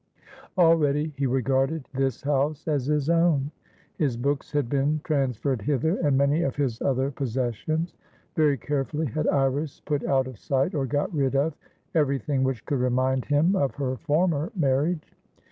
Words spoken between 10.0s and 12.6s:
out of sight or got rid of, everything